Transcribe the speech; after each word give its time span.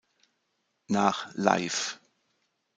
Nach 0.87 1.29
"Live! 1.35 2.01